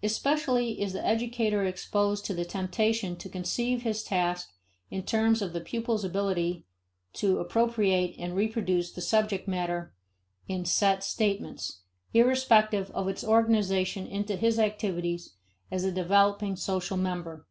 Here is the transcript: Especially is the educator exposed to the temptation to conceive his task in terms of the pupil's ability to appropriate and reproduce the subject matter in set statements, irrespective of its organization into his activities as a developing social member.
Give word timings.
Especially 0.00 0.80
is 0.80 0.92
the 0.92 1.04
educator 1.04 1.64
exposed 1.64 2.24
to 2.24 2.32
the 2.32 2.44
temptation 2.44 3.16
to 3.16 3.28
conceive 3.28 3.82
his 3.82 4.04
task 4.04 4.52
in 4.92 5.02
terms 5.02 5.42
of 5.42 5.52
the 5.52 5.60
pupil's 5.60 6.04
ability 6.04 6.64
to 7.14 7.40
appropriate 7.40 8.14
and 8.16 8.36
reproduce 8.36 8.92
the 8.92 9.00
subject 9.00 9.48
matter 9.48 9.92
in 10.46 10.64
set 10.64 11.02
statements, 11.02 11.80
irrespective 12.14 12.92
of 12.92 13.08
its 13.08 13.24
organization 13.24 14.06
into 14.06 14.36
his 14.36 14.60
activities 14.60 15.32
as 15.68 15.82
a 15.82 15.90
developing 15.90 16.54
social 16.54 16.96
member. 16.96 17.44